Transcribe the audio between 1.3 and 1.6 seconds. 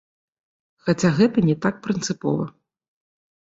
не